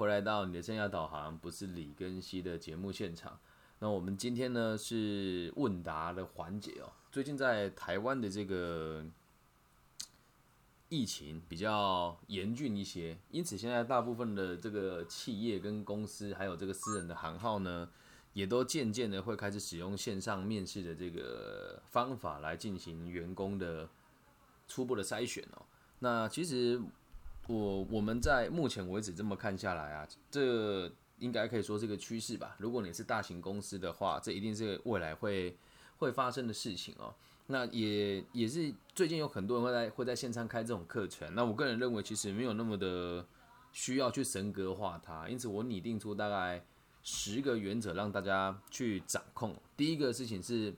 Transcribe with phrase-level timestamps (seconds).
[0.00, 3.38] 回来到你的生涯导航，不是李跟西的节目现场。
[3.80, 6.90] 那我们今天呢是问答的环节哦。
[7.12, 9.04] 最近在台湾的这个
[10.88, 17.86] 疫情比较严峻一些，因此现在大部分的这个企业跟公司，还有这个私人的行号呢，
[18.32, 23.86] 也都渐渐的会开始使用线上面试的这个方法来进行员工的
[24.66, 25.60] 初步的筛选哦。
[25.98, 26.80] 那其实
[27.46, 30.90] 我我们在目前为止这么看下来啊，这。
[31.20, 32.56] 应该可以说是个趋势吧。
[32.58, 35.54] 如果你是大型公司的话，这一定是未来会
[35.98, 37.14] 会发生的事情哦。
[37.48, 41.30] 那也也是最近有很多人会在会在线上开这种课程。
[41.34, 43.26] 那我个人认为，其实没有那么的
[43.70, 45.28] 需要去神格化它。
[45.28, 46.64] 因此，我拟定出大概
[47.02, 49.54] 十个原则让大家去掌控。
[49.76, 50.74] 第一个事情是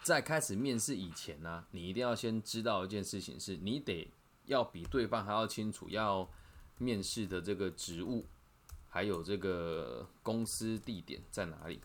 [0.00, 4.08] 在开始面试以前呢，你一定要先知道一件事情，是你得
[4.46, 6.28] 要比对方还要清楚要
[6.78, 8.26] 面试的这个职务。
[8.94, 11.80] 还有这个公司地点在哪里？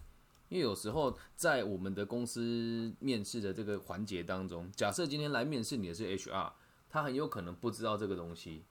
[0.49, 6.51] 因为有时候在我们的公司面试的这个环节当中，假设今天来面试你的是 HR，
[6.89, 8.65] 他很有可能不知道这个东西。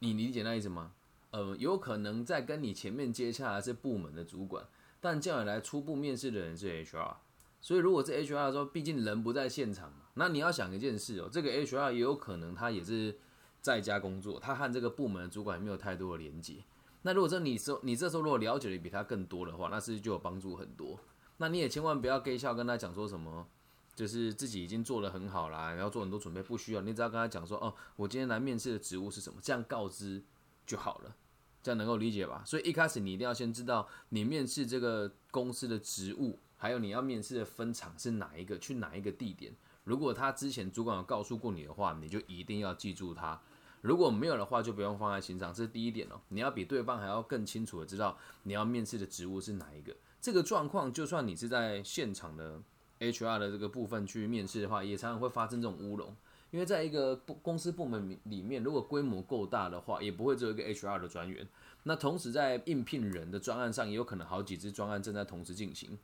[0.00, 0.94] 你理解那意思吗？
[1.30, 4.66] 呃，有可能在跟你前面接洽的是部门的主管，
[5.00, 7.14] 但叫你来初步面试的人是 HR。
[7.62, 13.16] 所以如果是 HR 的时候，毕竟人不在现场嘛，那你要想一件事哦，这个 HR 也有可能他也是
[13.62, 16.56] 在家工作，他和这个部门的主管没有太多的连接。
[17.02, 20.98] 那如果说你说你这时候如果了解的比他更多的话，那是就有帮助很多。
[21.38, 23.46] 那你也千万不要给笑跟他讲说什么，
[23.94, 26.80] 就是自己已经做的很好啦，然后做很多准备，不需要。
[26.80, 30.22] 你只要跟他讲说，哦，我今天来面试的职务是什么，这样告知
[30.66, 31.16] 就好了，
[31.62, 32.42] 这样能够理解吧？
[32.44, 39.52] 所以一开始你一定要先知道你面试这个公司的职务，还有你要面试的分场是哪一个，去哪一个地点。
[39.82, 43.40] 如果他之前主管有告诉过你的话，你就一定要记住他。
[43.80, 46.20] 如果没有的话，就不用放在心上，这是第一点哦。
[46.28, 49.92] 你要比对方还要更清楚的知道你要面试的职务是哪一个。
[50.20, 52.62] 这个状况，就算你是在现场的
[53.00, 56.14] HR 的这个部分去面试的话，也常常会发生这种乌龙。
[56.52, 61.44] 因为在一个公司部门里面，如果规模够大的话，也不会只有一个 HR 的专员。
[61.82, 65.98] 那同时在应聘人的专案上，也有可能好几支专案正在同时进行。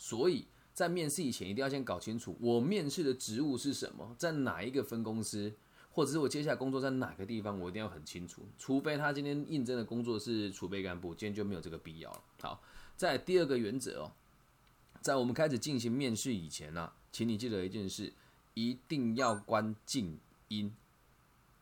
[0.00, 5.52] 所以在面试以前，一定要先搞清楚我面试的职务是什么，在哪一个分公司。
[5.92, 8.46] 或者是我接下来工作在哪个地方，我一定要很清楚。
[8.56, 12.22] 除非他今天应征的工作是储备干部，今天就没有这个必要了。
[12.40, 12.62] 好，
[12.96, 14.12] 在第二个原则哦，
[15.02, 18.12] 在我们开始进行面试以前呢，请你记得一件事，
[18.54, 20.16] 一定要关静
[20.46, 20.72] 音，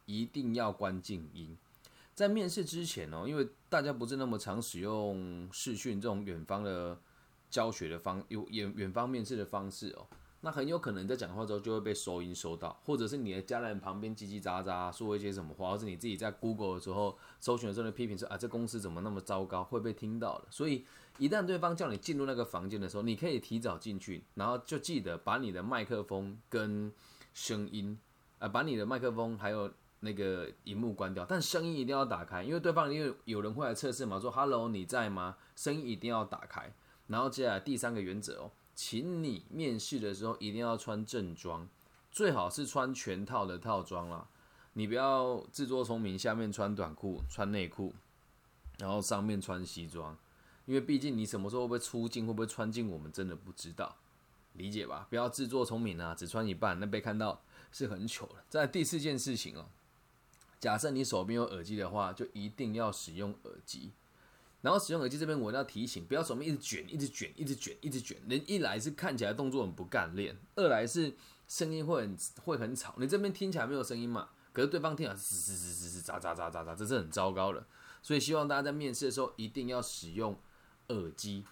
[0.05, 1.57] 一定要关静音。
[2.15, 7.01] 在面试之前哦，因为大家不是那么常使用视讯这种远方的
[7.51, 10.07] 教学的方，有远远方面试的方式哦。
[10.41, 20.45] 那很有可能在讲话之后就会被收音收到，或者是你的家人旁边叽叽喳喳说一些什么话，或是你自己在 Google 的时候搜寻的时候批评说啊，这公司怎么那么糟糕，会被听到的。
[20.49, 20.85] 所以
[21.19, 26.93] 一旦对方叫你进入那个房间的时候，你可以提早进去，然后就记得把你的麦克风跟
[27.35, 27.99] 声音
[28.39, 35.37] 啊，把你的麦克风还有那个荧幕关掉，但声音一定要打开，因为对方因为有人会来测试嘛，说 Hello 你在吗？
[35.57, 36.73] 声音一定要打开。
[37.09, 38.53] 然后接下来第三个原则哦。
[38.75, 41.69] 请你面试的时候一定要穿正装，
[42.13, 44.29] 最好是穿全套的套装啦。
[44.75, 47.93] 你不要自作聪明，下面穿短裤、穿内裤，
[48.79, 50.17] 然后上面穿西装，
[50.65, 53.97] 因为毕竟你什么时候会不会出镜，会不会穿进，我们真的不知道，
[54.53, 55.09] 理解吧？
[55.11, 57.43] 不要自作聪明啊，只穿一半，那被看到
[57.73, 58.45] 是很糗的。
[58.49, 59.67] 在第四件事情哦，
[60.61, 63.91] 假设你手边有耳机的话，就一定要使用耳机。
[64.61, 68.17] 然后使用耳机这边，我要提醒，不要手面一直卷，一直卷，一直卷，一直卷。
[68.29, 71.15] 人一来是看起来动作很不干练，二来是
[71.47, 72.93] 声音会很会很吵。
[72.99, 74.31] 你这边听起来没有声音嘛？
[74.53, 77.65] 可是对方听起来嘶嘶嘶嘶嘶喳喳喳喳喳，这是很糟糕的。
[78.03, 80.37] 所以希望大家在面试的时候一定要使用
[80.89, 81.45] 耳机。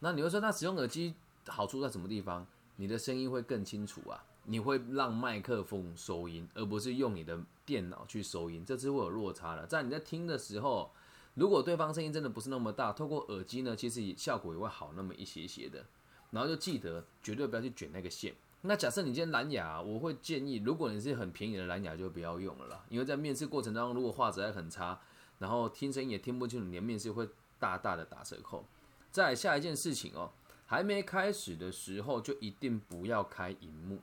[0.00, 1.14] 那你会说，那使用耳机
[1.46, 2.44] 好处在什么地方？
[2.74, 9.64] 你的声音会更清楚啊，你会让麦克风收音，而不是用你的电脑去收音，这是会有落差的。
[9.66, 10.90] 在你在听的时候。
[11.34, 15.84] 如果对方声音真的不是那么大，透过耳机呢，其实效果也会好那么一些些的。
[16.30, 18.34] 然后就记得绝对不要去卷那个线。
[18.62, 22.84] 那假设你今天蓝牙，我会建议，如果你是很便宜的蓝牙，就不要用了啦。
[22.88, 25.00] 因为在面试过程当中，如果画质还很差，
[25.38, 27.28] 然后听声音也听不清楚，你的面试会
[27.58, 28.64] 大大的打折扣。
[29.12, 30.32] 再下一件事情哦，
[30.66, 34.00] 还没开始的时候就一定不要开荧幕，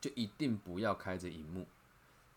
[0.00, 1.66] 就一定不要开着荧幕。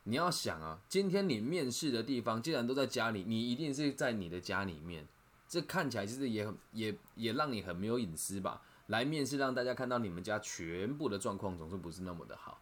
[0.10, 5.06] 你要想啊，今天你面试的地方既然都在家里，你一定是在你的家里面，
[5.50, 8.62] 这看起来其实也很也也让你很没有隐私吧？
[8.88, 12.58] 来面试让大家看到你们家全部的状况，总是不是那么的好。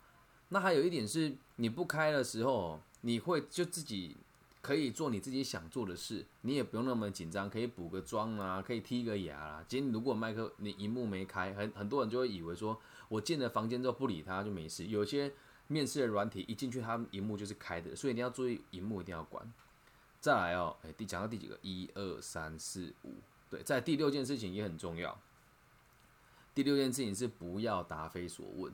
[0.50, 4.18] 那还有一点是，你不开的时候，你会就自己
[4.64, 9.64] 可以做你自己想做的事，你也不用那么紧张，可以补个妆啊，可以剔个牙啦。
[9.68, 14.88] 今天如果麦克你荧幕没开，很很多人就会以为说我进了房间之后不理他就没事。
[14.88, 15.32] 有些
[15.68, 19.52] 面试的软体一进去，它荧幕就是开的，所以一定要注意荧幕一定要关。
[20.20, 21.58] 再来哦，哎，第讲到第几个？
[21.62, 23.16] 一二三四五，
[23.50, 25.20] 对，在第六件事情也很重要。
[26.54, 28.74] 第六件事情是不要答非所问。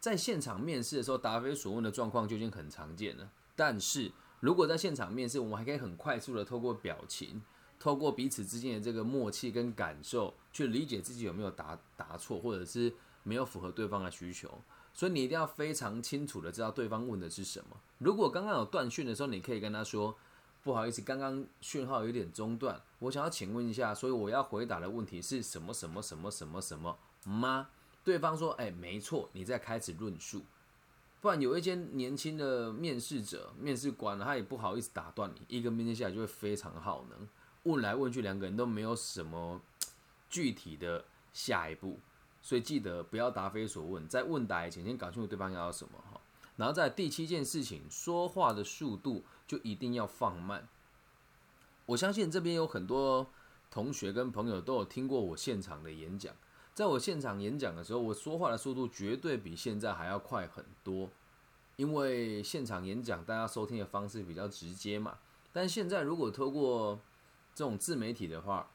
[0.00, 4.12] 在现场面试的时候，答非所问的状况就已经很常见了，但是。
[4.40, 7.40] 如果在现场面试，我们还可以很快速的透过表情，
[7.78, 12.92] 透过彼此之间的这个默契跟感受，去理解自己有没有答答错，或者是
[13.22, 14.60] 没有符合对方的需求。
[14.94, 17.76] 所以你一定要非常清楚的知道对方问的是什么。
[17.98, 20.16] 如果刚刚有断讯的时候，你可以跟他说
[20.62, 27.68] ：“不好意思，刚刚讯号有点中断，我想要请问一下，所以我要回答的问题是什么什么什么什么什么吗？”
[28.04, 30.42] 对方说：“哎，没错。”你再开始论述。
[31.20, 35.56] 不然有一些年轻的面试者、面试官，他也不好意思打断你。
[35.56, 37.28] 一个面试下来就会非常耗能，
[37.62, 39.60] 问来问去，两个人都没有什么
[40.28, 42.00] 具体的下一步。
[42.42, 46.20] 所以记得不要答非所问，在问答以前先搞清楚对方要什么哈。
[46.56, 50.68] 然后在第七件事情，说话的速度就一定要放慢。
[51.86, 53.26] 我相信这边有很多
[53.70, 56.34] 同学跟朋友都有听过我现场的演讲。
[56.74, 61.08] 在我现场演讲的时候，我说话的速度绝对比现在还要快很多，
[61.76, 65.18] 因为现场演讲大家收听的方式比较直接嘛。
[65.52, 66.98] 但现在如果透过
[67.54, 68.70] 这种自媒体的话，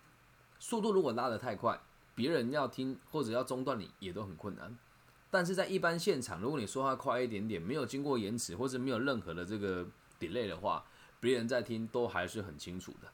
[0.59, 1.79] 速度如果拉得太快，
[2.17, 4.75] 别人要听或者要中断你也都很困难。
[5.29, 9.85] 但是在一般现场，如果你说话快一点点，没有经过延迟或者没有任何的这个
[10.19, 10.83] delay 的话，
[11.19, 13.07] 别人在听都还是很清楚的。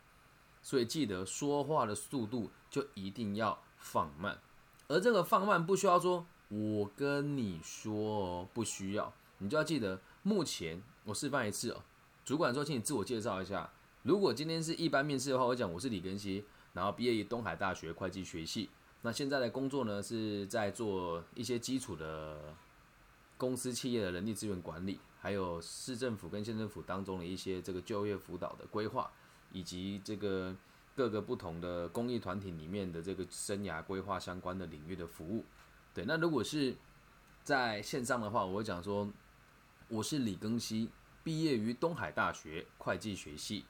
[0.62, 4.40] 所以记得说话的速度就一定要放慢。
[4.88, 11.84] 而这个放慢不需要说，我跟你说，不需要，你就要记得，目前我示范一次哦。
[12.24, 13.70] 主管说，请你自我介绍一下。
[14.04, 18.70] 如果今天是一般面试的话，我讲我是李根熙，然后毕业于东海大学会计学系。
[19.04, 22.56] 那现在的工作呢，是在做一些基础的
[23.38, 29.12] 公司企业的人力资源管理，还有市政府跟县政府当中的一些这个就业辅导的规划，
[29.52, 30.56] 以及这个。
[30.96, 35.44] 各个不同的公益团体里面的这个生涯规划相关的领域的服务，
[35.92, 36.76] 对，那如果是
[37.44, 39.10] 在线上的话，我会讲说，
[39.88, 40.92] 我是李庚希，
[41.24, 43.66] 毕业于东海大学会计学系，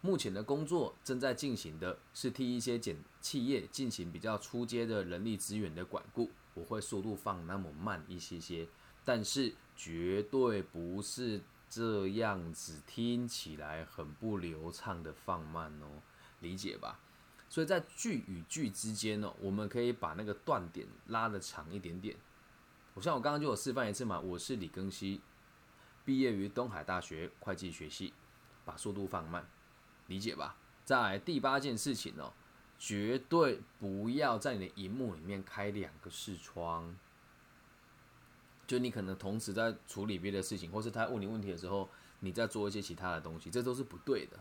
[0.00, 8.68] 目前的工作正在进行的是替一些简企业进行比较出阶的人力资源的管顾，我会速度放那么慢一些些，
[9.04, 15.86] 但是绝对不是这样子听起来很不流畅的放慢哦。
[16.40, 17.00] 理解吧，
[17.48, 22.16] 所以在句与句之间呢，我们可以把那个断点拉的长一点点。
[22.94, 25.20] 我像我刚刚就有示范一次嘛，我是李庚希，
[26.04, 28.14] 毕业于东海大学会计学系，
[28.64, 29.44] 把速度放慢，
[30.08, 30.56] 理解吧？
[30.84, 32.32] 在第八件事情哦，
[32.78, 36.96] 绝对不要在你的荧幕里面开两个视窗，
[38.66, 41.88] 就你可能同时在处理别的事情，或是他问你问题的时候，
[42.20, 44.38] 你在做一些其他的东西，这都是不对的。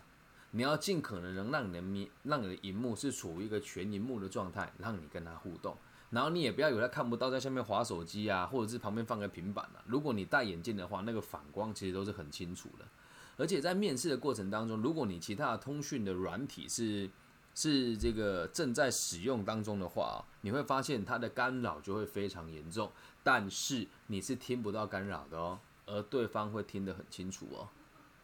[0.51, 5.75] 你要尽可能能让你的面，让你的荧幕是处于一个全荧幕的状态，让你跟他互动。
[6.09, 9.83] 然后你也不要以为他看不到，在下面划手机啊，或者是旁边放个平板啊。
[9.85, 12.85] 如果你戴眼镜的话，那个反光其实都是很清楚的。
[13.37, 17.09] 而且在面试的过程当中，如果你其他的通讯的软体是
[17.55, 22.91] 是这个正在使用当中的话，你会发现它的干扰就会非常严重。
[23.23, 27.67] 但是你是听不到干扰的哦，而对方会听得很清楚哦。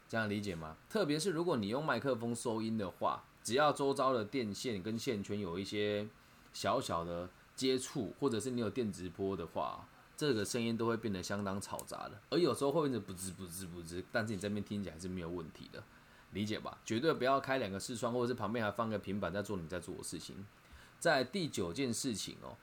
[0.07, 0.77] 这样理解吗？
[0.89, 6.07] 特别是如果你用麦克风收音的话，只要周遭的电线跟线圈有一些
[6.53, 12.19] 小小的接触，或者是你有电直播的话，这个声音都会变得相当嘈杂的。
[12.29, 15.83] 而有时候会变得不吱不吱不吱，但是你这边听起来是没有问题的，
[16.31, 16.77] 理解吧？
[16.85, 20.45] 绝对不要开两个视窗，或者是旁边还放个平板在做你在做的事情。
[20.99, 22.55] 在第九件事情哦，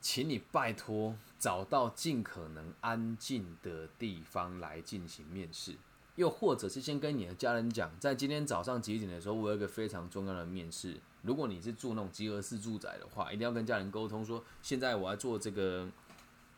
[0.00, 5.76] 请你拜托找到尽可能安静的地方来进行面试。
[6.16, 11.00] 又或者是先跟你的家人讲，在今天早上几点的时候，我有一个非常重要的面试。
[11.22, 15.88] 如果你是住那种集合式住宅的话，一定要跟家人沟通说，现在我要做这个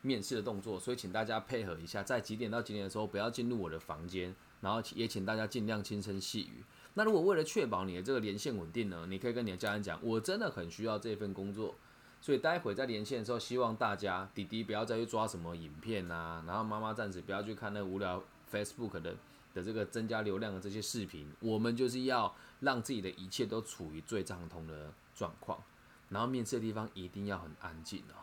[0.05, 6.63] 面试的动作，所以请大家配合一下，在几点到几点的时候不要进入我的房间，然后也请大家尽量轻声细语。
[6.95, 11.75] 那如果为了确保你的这个连线稳定呢，你可以跟你的家人讲，我真的很需要这份工作，
[12.21, 19.17] 所以待会在连线的时候，希望大家弟弟不要再去抓什么影片啊，然后妈妈暂时不要去看那无聊 Facebook 的。
[19.55, 25.63] 的这个增加流量的这些视频，我们就是要让自己的一切都处于最畅通的状况，
[26.09, 28.19] 然后面试的地方一定要很安静哦。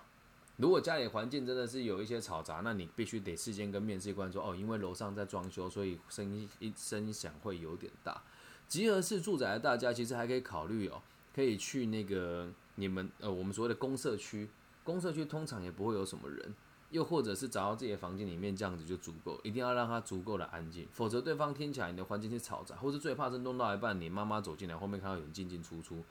[0.62, 8.22] 如果家里环境真的是有一些嘈杂，那你必须得事先跟面试官说，哦，因为楼上在装修，所以声音一声响会有点大。
[8.68, 11.02] 集合式住宅的大家其实还可以考虑哦，
[11.34, 14.48] 可以去那个你们呃我们所谓的公社区，
[14.84, 16.54] 公社区通常也不会有什么人，
[16.92, 26.04] 又或者是找到自己的房间里面这样子就足够，一定要让它足够的安静，否则对方听起来你的环境是嘈杂，或是最怕是弄到一半，你妈妈走进来，后面看到有人进进出出。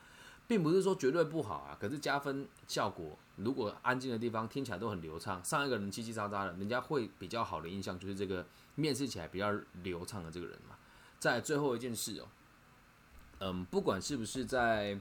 [0.51, 9.53] 并不是说绝对不好啊，可是加分效果，如果安静的地方听起来都很流畅，上一个人叽叽喳喳的，人家会比较好的印象就是这个面试起来比较
[9.85, 10.75] 流畅的这个人嘛。
[11.21, 12.27] 在最后一件事哦，
[13.39, 14.99] 嗯，不管是不是在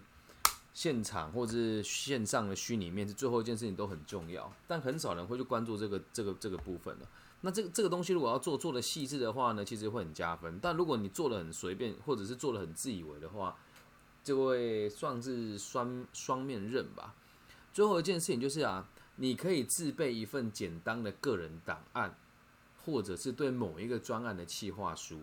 [0.71, 7.09] 现场或者是线上的虚拟面试，最后一件事情都很重要，但很少人会去关注这个这个这个部分了。
[7.41, 10.59] 那这个这个东西如果要做做的细致的话呢，其实会很加分。
[10.61, 13.57] 但如果你做的很随便，或者是做的很自以为的话，
[14.23, 17.15] 就会算是双双面刃吧。
[17.73, 22.17] 最后一件事情就是啊，你可以自备一份简单的个人档案，
[22.83, 25.19] 或者是对某一个专案的企划书。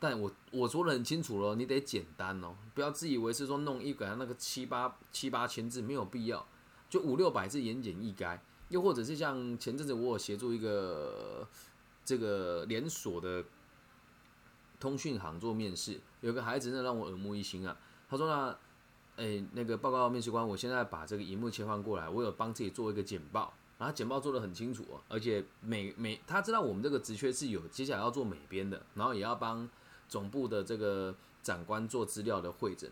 [0.00, 6.46] 但我我说的很清楚了，你得简单哦，不要自以为是说弄一个那个七八七八千字没有必要，
[6.90, 8.38] 就五六百字言简意赅。
[8.68, 11.46] 又或者是像前阵子我有协助一个
[12.04, 13.44] 这个连锁的
[14.80, 17.76] 通讯行做面试，有个孩子呢让我耳目一新啊。
[18.16, 18.56] 他说呢，
[19.16, 29.68] 诶，那个报告面试官，我现在把这个荧幕切换过来，我有帮自己做一个简报，然后简报做的很清楚，哦而且美美，他知道我们这个职缺是有接下来要做美编的，然后也要帮
[30.08, 32.88] 总部的这个长官做资料的会诊，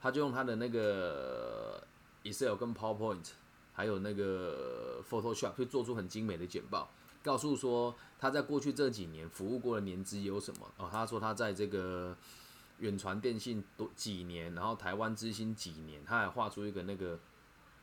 [0.00, 1.82] 他就用他的那个
[2.22, 3.30] Excel 跟 PowerPoint，
[3.72, 6.90] 还有那个 Photoshop 去做出很精美的简报，
[7.22, 12.14] 告诉说他在过去这几年服务过的年资有什么哦，他说他在这个。
[12.78, 17.18] 远传电信多几年，然后台湾之星几年，他还画出一个那个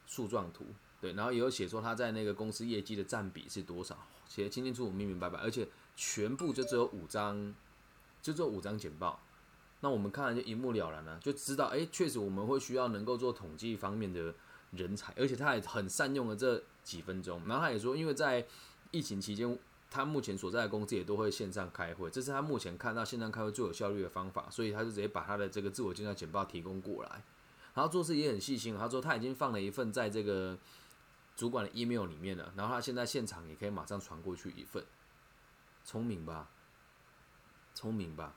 [0.05, 0.65] 树状图，
[1.01, 3.97] 对，然后也有写说他在那个公司业绩的占比是多少，
[4.27, 7.55] 写的清清楚楚、明明白白，而且全部就只有五张，
[8.21, 9.19] 就只有五张简报，
[9.79, 14.33] 那我们看了就一目了然了，就知道，哎，确实我们会需要能够做统计方面的
[14.71, 18.45] 人才，而且他也很善用了这几分钟，然后他也说，因为在
[18.91, 19.57] 疫情期间。
[19.93, 27.23] 他目前所在的公司也都会线上开会，这是他目前看到线上开会最有效率的方法，所以他就直接把他的这个自我介绍简报提供过来。
[27.75, 30.57] 然后做事也很细心，他说他已经放了一份在这个
[31.35, 34.83] 主管的 email 里面了，然后他现在现场也可以马上传过去一份。
[35.85, 36.49] 聪明吧？
[37.75, 38.33] 聪明吧？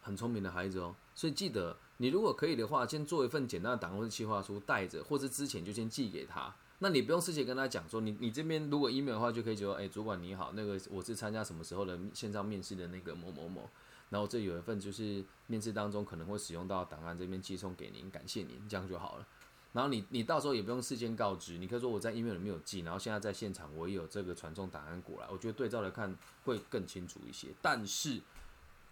[0.00, 0.96] 很聪明的孩子哦。
[1.14, 6.54] 所以记得，你如果可以的话，先做一份简单的档案或者计划书带着，或者之前就先寄给他。
[6.78, 13.68] 那你不用事先跟他讲说，你你这边如果 email 的话，就可以说，哎，主管你好，那个我是参加什么时候的线上面试的那个某某某，
[14.10, 19.26] 然后这有一份就是面试当中可能会使用到档案，这边寄送给您，感谢您，这样就好了。
[19.72, 26.14] 然后你你到时候也不用事先告知，你可以说我在 email 里面有寄，然后现在在现场我也有这个传送档案过来，我觉得对照来看
[26.44, 28.20] 会更清楚一些，但是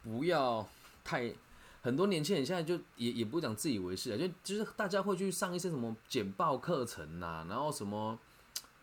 [0.02, 0.66] 不要
[1.04, 1.34] 太。
[1.84, 8.18] 很多年轻人现在就也也不讲自以为是啊，就就是大家会去上一些什么简报课程呐，然后什么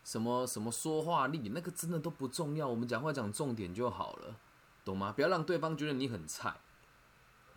[0.04, 4.36] 什么什么说话力，那个真的都不重要，我们讲话讲重点就好了，
[4.84, 5.10] 懂吗？
[5.10, 6.54] 不要让对方觉得你很菜。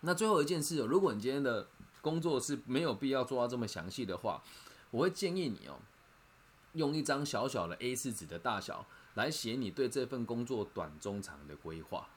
[0.02, 1.68] 那最后一件事哦，如果你今天的
[2.02, 4.42] 工作是没有必要做到这么详细的话，
[4.90, 5.78] 我会建议你哦，
[6.74, 12.08] 用一张小小的 A 四纸的大小来写你对这份工作短中长的规划。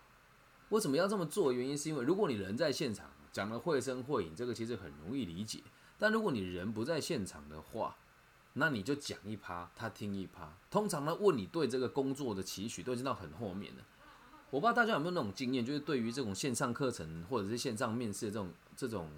[0.71, 1.53] 为什么要这么做？
[1.53, 3.11] 原因是因为如果你人在现场。
[3.33, 5.61] 讲的绘声绘影，这个其实很容易理解。
[5.99, 7.97] 但如果你人不在现场的话，
[8.55, 10.53] 那你就讲一趴，他听一趴。
[10.71, 13.83] 通常呢，问你对这个工作的期许，都已经到很后面了。
[14.51, 19.11] 我不知道大家有没有那种经验，就是对于这种线上课程或者是线上面试的这种这种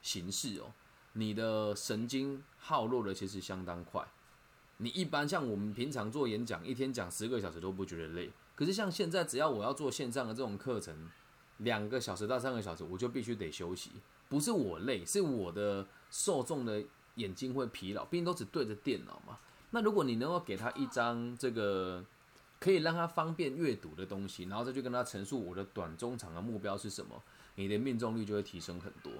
[0.00, 0.72] 形式哦，
[1.12, 4.02] 你的神经耗落的其实相当快。
[4.78, 8.30] 你一般像我们平常做演讲，一天讲十个小时都不觉得累。
[8.54, 11.10] 可是像现在，只要我要做线上的这种课程，
[11.60, 13.90] 两个小时到三个小时，我就必须得休息。
[14.28, 16.82] 不是我累，是我的受众的
[17.16, 19.38] 眼睛会疲劳，毕竟都只对着电脑嘛。
[19.70, 22.04] 那如果你能够给他一张这个
[22.58, 27.22] 可以让他方便阅读的东西，然后再去跟他陈述我的短中长的目标是什么，
[27.54, 29.12] 你的命中率就会提升很多。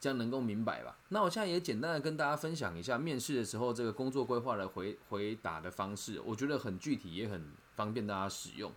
[0.00, 0.96] 这样能够明白吧？
[1.08, 8.72] 那我现在也简单的跟大家分享一下面试的时候这个工作规划的回回答的方式，我觉得很具体，也很方便大家使用。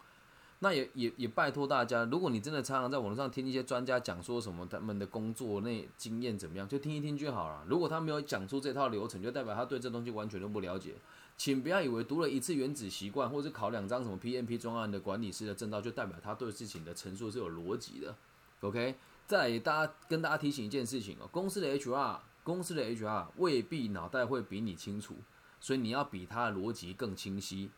[0.63, 7.65] 那也也也拜托大家，如果你真的常常在网络上听一些专家讲说什么他们的工作那经验怎么样，就听一听就好了。
[7.67, 10.93] 如果他没有讲出这套流程，就代表他对这东西完全都不了解。
[11.35, 18.15] 请不要以为读了一次原子习惯，或者考两张什么 PMP 专案的管理师的证照，就代表他对事情的陈述是有逻辑的。
[18.59, 18.93] OK，
[19.25, 25.15] 再大家跟大家提醒一件事情哦，公司的 HR，公司的 HR 未必脑袋会比你清楚。
[25.59, 27.69] 所以你要比他的逻辑更清晰，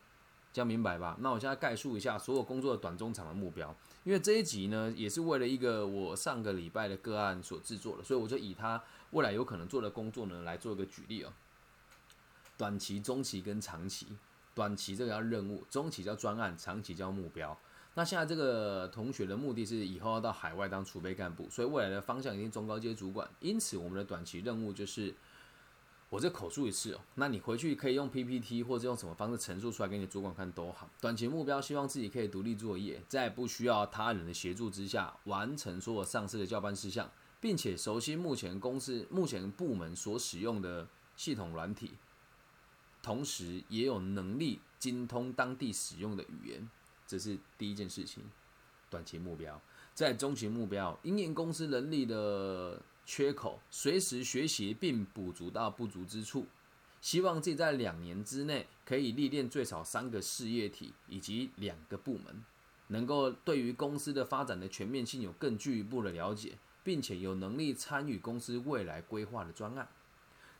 [0.54, 1.16] 这样明白吧？
[1.18, 8.80] 那我现在概述一下所有工作的短中长的目标，因为这一集呢也是为了一个我上个礼拜的个案所制作的，所以我就以他
[9.10, 11.32] 未来有可能做的工作呢来做一个举例哦。
[12.56, 14.06] 短期、中期跟长期，
[14.54, 17.58] 短期这个叫任务，中期叫专案，长期叫目标。
[17.96, 23.28] 那现在这个同学的目的是以后要到海外当储备干部，所以未来的方向一定中高阶主管。
[23.40, 25.12] 因此，我们的短期任务就是
[26.10, 27.00] 我这口述一次哦。
[27.16, 30.88] 那你回去可以用 PPT 或者用什么方式陈述出来给你主管看都好。
[31.00, 41.92] 短期目标希望自己可以独立作业，在不需要他人的协助之下完成所有上司的交班事项，并且熟悉目前公司目前部门所使用的系统软体。
[43.02, 46.70] 同时也有能力精通当地使用的语言，
[47.06, 48.22] 这是第一件事情。
[48.88, 49.60] 短期目标，
[49.92, 56.46] 在中期目标，因应公司人力的缺口，随时学习并补足到不足之处。
[57.00, 62.44] 希望自己在两年之内可以历练最少三个事业体以及两个部门，
[62.88, 69.88] 能够对于公司的发展的全面性有更进一步的了解，并且有能力参与公司未来规划的专案。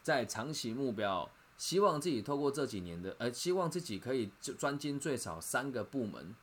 [0.02, 1.30] 在长期目标。
[1.56, 6.34] 希望自己透过这几年的，呃，希望自己可以专精最少三个部门、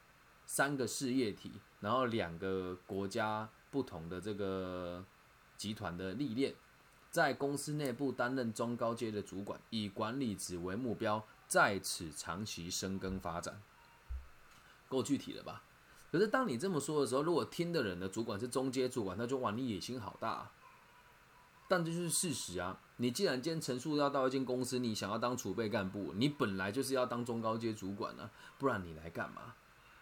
[0.46, 5.04] 三个事业体，然后两个国家不同的这个
[5.62, 6.56] 集团的历练，
[7.12, 13.62] 在公司内部担任中高阶的主管，以管理职为目标，在此长期深耕发展。
[14.90, 15.62] 够具体了吧？
[16.12, 20.50] 可是当你这么说的时候，如果听的人的主管是中阶主管，那就哇，你野心好大。
[21.68, 22.80] 但这就是事实啊！
[22.98, 29.54] 你既然今天陈述要到一间公司，你想要当储备干部，你本来就是要当中高阶主管啊，不然你来干嘛？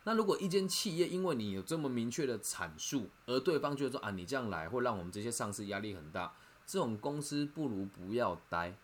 [0.03, 6.33] 那如果一间企业因为你有这么明确的阐述，而对方觉得说啊，你这样来会让我们这些上司压力很大，
[6.65, 8.75] 这种公司不如不要待，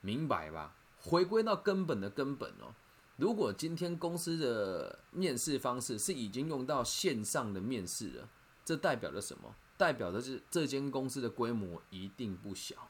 [0.00, 0.74] 明白吧？
[0.98, 2.74] 回归到根本的根本哦。
[3.16, 8.28] 如果今天公司的面试方式是已经用到线上的面试了，
[8.64, 9.54] 这代表着什么？
[9.76, 12.88] 代表的是这间公司的规模一定不小，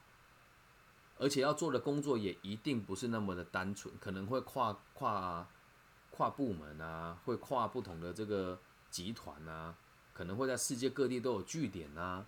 [1.17, 5.47] 而且要做的工作也一定不是那么的单纯，可能会跨跨
[6.15, 8.59] 跨部门啊，会跨不同的这个
[8.91, 9.75] 集团啊，
[10.13, 12.25] 可能会在世界各地都有据点啊，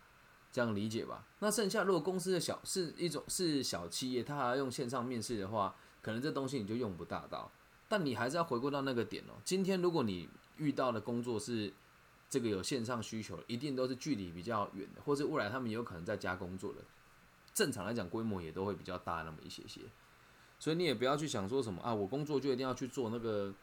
[0.51, 1.23] 这样理解吧？
[1.39, 7.51] 那剩下如果公司的小是一种是小企业，它还要用线上面试的话，可能这东西你就用不大到。
[7.87, 9.33] 但你还是要回归到那个点哦。
[9.43, 11.71] 今天如果你遇到的工作是。
[12.27, 16.79] 这个有线上需求，一定都是距离比较远的，或是未来他们有可能在家工作的。
[17.53, 19.81] 正常来讲，规模也都会比较大那么一些些。
[20.59, 23.53] 所以你也不要去想说什么啊，我工作就一定要去做那个，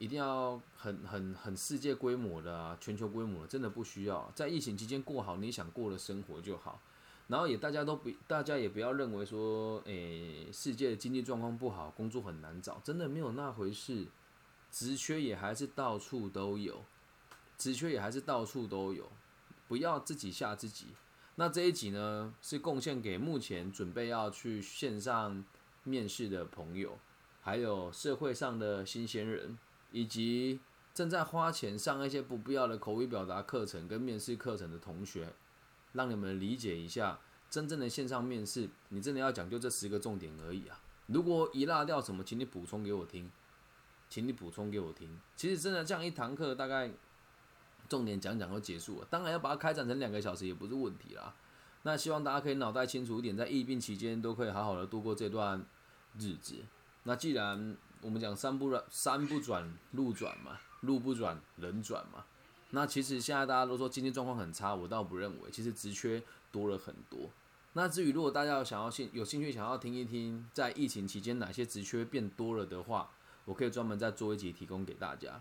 [0.00, 4.32] 一定要很很很世界规模的啊，全球规模的，真的不需要。
[4.34, 6.80] 在疫情期间过好你想过的生活就好。
[7.28, 14.06] 然后也大家都不，大家也不要认为说，诶，世界的经济状况不好，工作很难找，真的没有那回事。
[14.72, 16.82] 职缺也还是到处都有。
[17.58, 19.06] 职缺也还是到处都有，
[19.68, 20.86] 不要自己吓自己。
[21.34, 25.44] 那这一集呢，是贡献给目前准备要去线上
[25.84, 26.98] 面试的朋友，
[27.42, 29.58] 还有社会上的新鲜人，
[29.92, 30.60] 以及
[30.94, 35.32] 正在花钱上一些不必要的口语表达课程跟面试课程的同学，
[35.92, 40.80] 让你们理解一下真正的线上面试，你真的要讲究这十个重点而已啊！
[41.06, 43.30] 如果遗落掉什么，请你补充给我听，
[44.08, 45.20] 请你补充给我听。
[45.36, 46.90] 其实真的这样一堂课大概。
[47.88, 51.34] 重点讲讲就结束了，当然要把它开展成两个小时也不是问题啦。
[51.82, 55.66] 那希望大家可以脑袋清楚一点，在疫病期间都可以好好的度过这段
[56.16, 56.54] 日子。
[57.02, 62.24] 那既然我们讲山不转山不转路转嘛，路不转人转嘛。
[62.70, 67.30] 那其实现在大家都说经济状况很差，我倒不认为，其实职缺多了很多。
[67.72, 73.10] 那至于如果大家有想要兴有兴趣想要听一听，在疫情期间哪些职缺变多了的话，
[73.44, 75.40] 我可以专门再做一集提供给大家。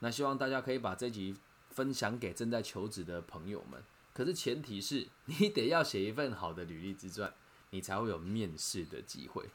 [0.00, 1.36] 那希望大家可以把这集。
[1.70, 3.80] 分享给正在求职的朋友们，
[4.12, 7.32] 可是前提是你得要写一份好的履历自传，
[7.70, 9.48] 你才会有面试的机会。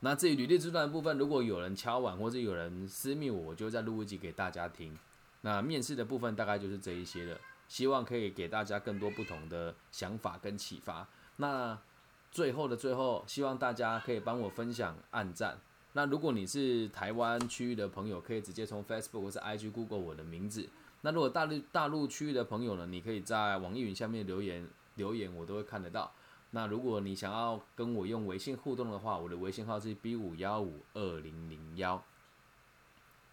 [0.00, 4.98] 那至于履历自传的部分，如果有人敲碗或者有人私密我，我就再录一集给大家听。
[5.42, 11.06] 那面试的部分大概就是这一些了，希望可以给大家更多不同的想法跟启发。
[11.36, 11.78] 那
[12.30, 15.58] 最后的最后，希望大家可以帮我分享、按赞。
[15.92, 20.68] 那如果你是台湾区域的朋友，可以直接从 Facebook 或是 IG Google 我的名字。
[21.02, 26.12] 那如果大陆大陆区域的朋友呢，你可以在网易云下面留言留言，我都会看得到。
[26.52, 32.02] 那如果你想要跟我用微信互动的话，我的微信号是 B 五幺五二零零幺，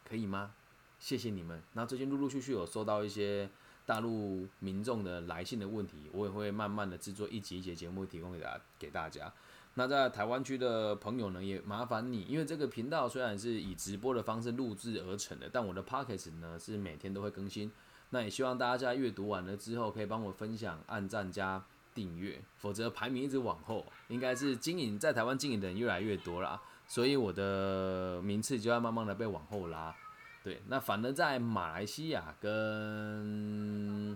[0.08, 0.51] 可以吗？
[0.99, 1.62] 谢谢你们。
[1.73, 3.49] 那最近陆陆续续有收到一些
[3.86, 9.32] 大陆民众的来信的问题，我也会慢慢的制作一集一节节目提供给大给大家。
[9.75, 17.71] 那在台湾区的朋友呢，也麻烦你，因为这个频道虽然是以直播的方式录制而成的，但我的 Pockets 呢是每天都会更新。
[18.10, 21.63] 那也希望大家在阅读完了之后，可以帮我分享、按赞加
[21.98, 29.96] 订阅，否则排名一直往后，应该是经营在台湾经营的人越来越多啦，所以我的名次就要慢慢的被往后拉。
[30.44, 34.16] 对，那反而在马来西亚跟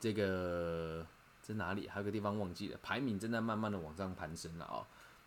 [0.00, 1.06] 这个
[1.42, 4.80] 在哪里，还有个地方忘记了，排名正在慢慢的往上攀升了啊。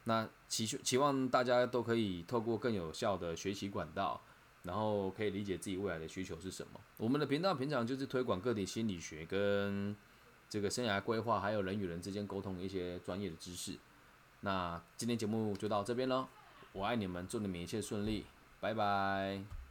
[0.05, 4.19] 那期期望大家都可以透过更有效的学习管道。
[4.63, 6.79] 然后可以理解自己未来的需求是什么。
[6.95, 9.93] 我们的频道平常就是推广个体心理学跟
[10.53, 13.75] 这个生涯规划，还有人与人之间沟通一些专业的知识。
[14.41, 16.29] 那今天节目就到这边了，
[16.73, 18.23] 我爱你们，祝你们一切顺利，
[18.59, 19.62] 拜拜。